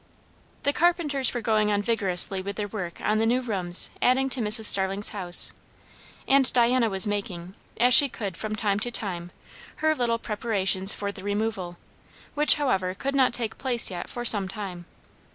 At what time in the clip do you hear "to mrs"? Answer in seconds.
4.31-4.65